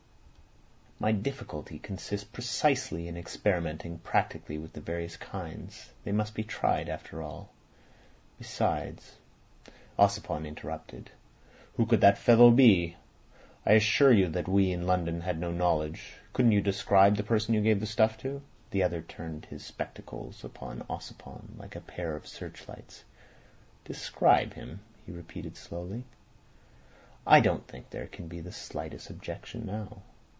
[0.99, 5.89] "My difficulty consists precisely in experimenting practically with the various kinds.
[6.03, 7.49] They must be tried after all.
[8.37, 9.15] Besides—"
[9.97, 11.09] Ossipon interrupted.
[11.73, 12.97] "Who could that fellow be?
[13.65, 17.61] I assure you that we in London had no knowledge—Couldn't you describe the person you
[17.61, 22.27] gave the stuff to?" The other turned his spectacles upon Ossipon like a pair of
[22.27, 23.05] searchlights.
[23.85, 26.03] "Describe him," he repeated slowly.
[27.25, 30.03] "I don't think there can be the slightest objection now.